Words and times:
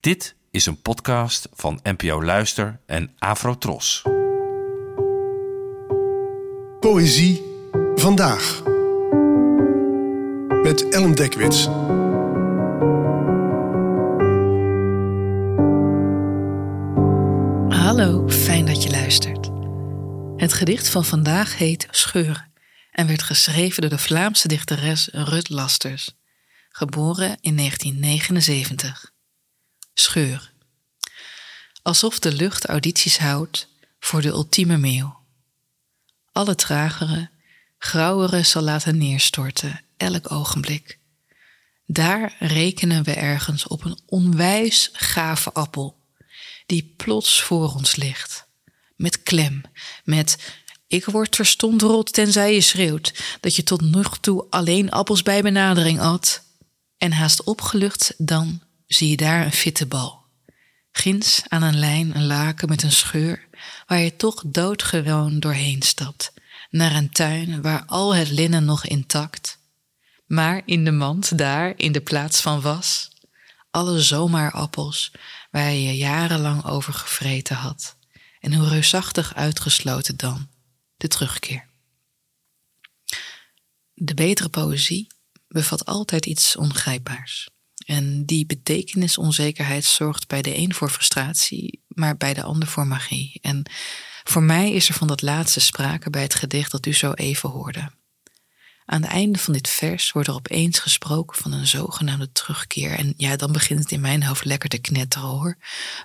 Dit 0.00 0.34
is 0.50 0.66
een 0.66 0.82
podcast 0.82 1.48
van 1.52 1.80
NPO 1.82 2.22
Luister 2.24 2.80
en 2.86 3.14
Afrotros. 3.18 4.02
Poëzie 6.80 7.42
vandaag. 7.94 8.62
Met 10.62 10.88
Ellen 10.88 11.14
Dekwits. 11.14 11.64
Hallo, 17.78 18.28
fijn 18.28 18.66
dat 18.66 18.82
je 18.82 18.90
luistert. 18.90 19.50
Het 20.36 20.52
gedicht 20.52 20.88
van 20.88 21.04
vandaag 21.04 21.58
heet 21.58 21.88
Scheuren 21.90 22.52
en 22.90 23.06
werd 23.06 23.22
geschreven 23.22 23.80
door 23.80 23.90
de 23.90 23.98
Vlaamse 23.98 24.48
dichteres 24.48 25.08
Rut 25.12 25.48
Lasters, 25.48 26.16
geboren 26.68 27.36
in 27.40 27.56
1979. 27.56 29.09
Scheur. 30.00 30.52
Alsof 31.82 32.18
de 32.18 32.32
lucht 32.32 32.66
audities 32.66 33.18
houdt 33.18 33.68
voor 34.00 34.22
de 34.22 34.28
ultieme 34.28 34.76
meeuw. 34.76 35.18
Alle 36.32 36.54
tragere, 36.54 37.30
grauwere 37.78 38.42
zal 38.42 38.62
laten 38.62 38.98
neerstorten, 38.98 39.84
elk 39.96 40.30
ogenblik. 40.32 40.98
Daar 41.86 42.36
rekenen 42.38 43.04
we 43.04 43.12
ergens 43.12 43.66
op 43.66 43.84
een 43.84 43.98
onwijs 44.06 44.88
gave 44.92 45.52
appel, 45.52 45.98
die 46.66 46.94
plots 46.96 47.42
voor 47.42 47.74
ons 47.74 47.96
ligt. 47.96 48.46
Met 48.96 49.22
klem, 49.22 49.62
met 50.04 50.52
ik 50.86 51.04
word 51.04 51.30
terstond 51.30 51.82
rot 51.82 52.12
tenzij 52.12 52.54
je 52.54 52.60
schreeuwt 52.60 53.14
dat 53.40 53.56
je 53.56 53.62
tot 53.62 53.80
nog 53.80 54.18
toe 54.18 54.46
alleen 54.50 54.90
appels 54.90 55.22
bij 55.22 55.42
benadering 55.42 56.00
at. 56.00 56.42
En 56.98 57.12
haast 57.12 57.42
opgelucht 57.42 58.14
dan 58.16 58.62
zie 58.92 59.08
je 59.08 59.16
daar 59.16 59.44
een 59.44 59.52
fitte 59.52 59.86
bal. 59.86 60.24
Ginds 60.92 61.42
aan 61.48 61.62
een 61.62 61.78
lijn 61.78 62.16
een 62.16 62.26
laken 62.26 62.68
met 62.68 62.82
een 62.82 62.92
scheur, 62.92 63.48
waar 63.86 63.98
je 63.98 64.16
toch 64.16 64.42
doodgewoon 64.46 65.40
doorheen 65.40 65.82
stapt, 65.82 66.32
naar 66.70 66.94
een 66.94 67.10
tuin 67.10 67.62
waar 67.62 67.84
al 67.86 68.14
het 68.14 68.30
linnen 68.30 68.64
nog 68.64 68.86
intact, 68.86 69.58
maar 70.26 70.62
in 70.64 70.84
de 70.84 70.90
mand 70.90 71.38
daar, 71.38 71.72
in 71.76 71.92
de 71.92 72.00
plaats 72.00 72.40
van 72.40 72.60
was, 72.60 73.10
alle 73.70 74.00
zomaarappels 74.00 75.12
waar 75.50 75.70
je 75.70 75.82
je 75.82 75.96
jarenlang 75.96 76.64
over 76.64 76.92
gevreten 76.92 77.56
had, 77.56 77.96
en 78.40 78.54
hoe 78.54 78.68
reusachtig 78.68 79.34
uitgesloten 79.34 80.16
dan 80.16 80.48
de 80.96 81.08
terugkeer. 81.08 81.68
De 83.94 84.14
betere 84.14 84.48
poëzie 84.48 85.06
bevat 85.48 85.84
altijd 85.84 86.26
iets 86.26 86.56
ongrijpbaars. 86.56 87.50
En 87.86 88.24
die 88.24 88.46
betekenisonzekerheid 88.46 89.84
zorgt 89.84 90.28
bij 90.28 90.42
de 90.42 90.56
een 90.56 90.74
voor 90.74 90.90
frustratie, 90.90 91.82
maar 91.88 92.16
bij 92.16 92.34
de 92.34 92.42
ander 92.42 92.68
voor 92.68 92.86
magie. 92.86 93.38
En 93.42 93.70
voor 94.24 94.42
mij 94.42 94.72
is 94.72 94.88
er 94.88 94.94
van 94.94 95.06
dat 95.06 95.22
laatste 95.22 95.60
sprake 95.60 96.10
bij 96.10 96.22
het 96.22 96.34
gedicht 96.34 96.70
dat 96.70 96.86
u 96.86 96.94
zo 96.94 97.12
even 97.12 97.48
hoorde. 97.48 97.90
Aan 98.84 99.02
het 99.02 99.10
einde 99.10 99.38
van 99.38 99.52
dit 99.52 99.68
vers 99.68 100.12
wordt 100.12 100.28
er 100.28 100.34
opeens 100.34 100.78
gesproken 100.78 101.42
van 101.42 101.52
een 101.52 101.66
zogenaamde 101.66 102.32
terugkeer. 102.32 102.90
En 102.90 103.14
ja, 103.16 103.36
dan 103.36 103.52
begint 103.52 103.80
het 103.80 103.90
in 103.90 104.00
mijn 104.00 104.22
hoofd 104.22 104.44
lekker 104.44 104.68
te 104.68 104.78
knetteren 104.78 105.28
hoor. 105.28 105.56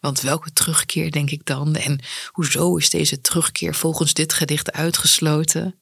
Want 0.00 0.20
welke 0.20 0.52
terugkeer 0.52 1.10
denk 1.10 1.30
ik 1.30 1.44
dan? 1.44 1.74
En 1.74 2.00
hoezo 2.26 2.76
is 2.76 2.90
deze 2.90 3.20
terugkeer 3.20 3.74
volgens 3.74 4.14
dit 4.14 4.32
gedicht 4.32 4.72
uitgesloten? 4.72 5.81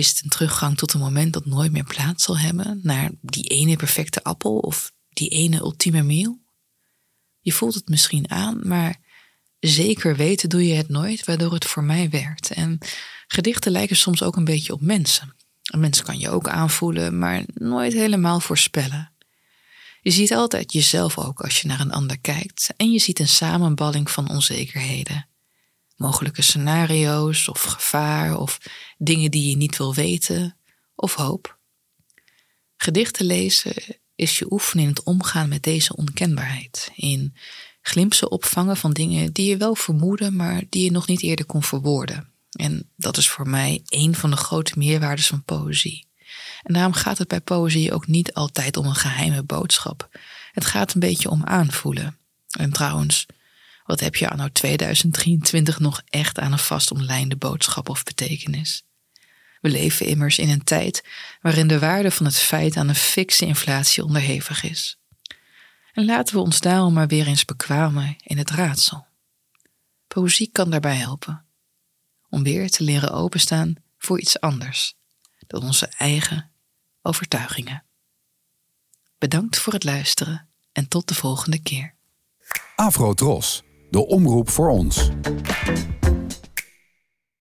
Is 0.00 0.08
het 0.08 0.22
een 0.22 0.28
teruggang 0.28 0.76
tot 0.76 0.92
een 0.92 1.00
moment 1.00 1.32
dat 1.32 1.46
nooit 1.46 1.72
meer 1.72 1.84
plaats 1.84 2.24
zal 2.24 2.38
hebben? 2.38 2.80
Naar 2.82 3.10
die 3.20 3.44
ene 3.44 3.76
perfecte 3.76 4.22
appel 4.22 4.58
of 4.58 4.92
die 5.08 5.28
ene 5.28 5.58
ultieme 5.58 6.02
meal? 6.02 6.38
Je 7.40 7.52
voelt 7.52 7.74
het 7.74 7.88
misschien 7.88 8.30
aan, 8.30 8.68
maar 8.68 8.96
zeker 9.58 10.16
weten 10.16 10.48
doe 10.48 10.66
je 10.66 10.74
het 10.74 10.88
nooit, 10.88 11.24
waardoor 11.24 11.52
het 11.52 11.64
voor 11.64 11.84
mij 11.84 12.10
werkt. 12.10 12.50
En 12.50 12.78
gedichten 13.26 13.72
lijken 13.72 13.96
soms 13.96 14.22
ook 14.22 14.36
een 14.36 14.44
beetje 14.44 14.72
op 14.72 14.80
mensen. 14.80 15.36
Een 15.62 15.80
mens 15.80 16.02
kan 16.02 16.18
je 16.18 16.30
ook 16.30 16.48
aanvoelen, 16.48 17.18
maar 17.18 17.44
nooit 17.54 17.92
helemaal 17.92 18.40
voorspellen. 18.40 19.12
Je 20.00 20.10
ziet 20.10 20.32
altijd 20.32 20.72
jezelf 20.72 21.18
ook 21.18 21.40
als 21.40 21.60
je 21.60 21.68
naar 21.68 21.80
een 21.80 21.92
ander 21.92 22.20
kijkt 22.20 22.72
en 22.76 22.92
je 22.92 22.98
ziet 22.98 23.18
een 23.18 23.28
samenballing 23.28 24.10
van 24.10 24.30
onzekerheden. 24.30 25.29
Mogelijke 26.00 26.42
scenario's 26.42 27.48
of 27.48 27.62
gevaar 27.62 28.36
of 28.36 28.58
dingen 28.98 29.30
die 29.30 29.50
je 29.50 29.56
niet 29.56 29.76
wil 29.76 29.94
weten 29.94 30.56
of 30.94 31.14
hoop. 31.14 31.58
Gedichten 32.76 33.26
lezen 33.26 33.74
is 34.14 34.38
je 34.38 34.52
oefenen 34.52 34.84
in 34.84 34.90
het 34.90 35.02
omgaan 35.02 35.48
met 35.48 35.62
deze 35.62 35.96
onkenbaarheid, 35.96 36.90
in 36.94 37.34
glimpsen 37.82 38.30
opvangen 38.30 38.76
van 38.76 38.92
dingen 38.92 39.32
die 39.32 39.48
je 39.48 39.56
wel 39.56 39.74
vermoeden, 39.74 40.36
maar 40.36 40.62
die 40.68 40.84
je 40.84 40.90
nog 40.90 41.06
niet 41.06 41.22
eerder 41.22 41.44
kon 41.46 41.62
verwoorden. 41.62 42.28
En 42.50 42.88
dat 42.96 43.16
is 43.16 43.28
voor 43.28 43.48
mij 43.48 43.82
een 43.84 44.14
van 44.14 44.30
de 44.30 44.36
grote 44.36 44.72
meerwaardes 44.76 45.26
van 45.26 45.44
poëzie. 45.44 46.06
En 46.62 46.74
daarom 46.74 46.92
gaat 46.92 47.18
het 47.18 47.28
bij 47.28 47.40
poëzie 47.40 47.92
ook 47.92 48.06
niet 48.06 48.34
altijd 48.34 48.76
om 48.76 48.86
een 48.86 48.94
geheime 48.94 49.42
boodschap. 49.42 50.08
Het 50.52 50.64
gaat 50.64 50.94
een 50.94 51.00
beetje 51.00 51.30
om 51.30 51.44
aanvoelen. 51.44 52.18
En 52.50 52.72
trouwens, 52.72 53.26
wat 53.90 54.00
heb 54.00 54.16
je 54.16 54.28
anno 54.28 54.48
2023 54.48 55.78
nog 55.78 56.02
echt 56.08 56.38
aan 56.38 56.52
een 56.52 56.58
vastomlijnde 56.58 57.36
boodschap 57.36 57.88
of 57.88 58.02
betekenis? 58.02 58.84
We 59.60 59.68
leven 59.68 60.06
immers 60.06 60.38
in 60.38 60.48
een 60.48 60.64
tijd 60.64 61.04
waarin 61.40 61.66
de 61.66 61.78
waarde 61.78 62.10
van 62.10 62.26
het 62.26 62.36
feit 62.36 62.76
aan 62.76 62.88
een 62.88 62.94
fikse 62.94 63.46
inflatie 63.46 64.04
onderhevig 64.04 64.62
is. 64.62 64.98
En 65.92 66.04
laten 66.04 66.34
we 66.34 66.40
ons 66.40 66.60
daarom 66.60 66.92
maar 66.92 67.06
weer 67.06 67.26
eens 67.26 67.44
bekwamen 67.44 68.16
in 68.22 68.38
het 68.38 68.50
raadsel. 68.50 69.06
Poëzie 70.06 70.50
kan 70.52 70.70
daarbij 70.70 70.96
helpen 70.96 71.44
om 72.28 72.42
weer 72.42 72.70
te 72.70 72.82
leren 72.82 73.12
openstaan 73.12 73.74
voor 73.98 74.20
iets 74.20 74.40
anders 74.40 74.94
dan 75.46 75.62
onze 75.62 75.86
eigen 75.86 76.50
overtuigingen. 77.02 77.84
Bedankt 79.18 79.58
voor 79.58 79.72
het 79.72 79.84
luisteren 79.84 80.48
en 80.72 80.88
tot 80.88 81.08
de 81.08 81.14
volgende 81.14 81.62
keer. 81.62 81.94
Afro 82.76 83.14
Tros, 83.14 83.62
de 83.90 84.06
omroep 84.06 84.50
voor 84.50 84.68
ons. 84.68 85.10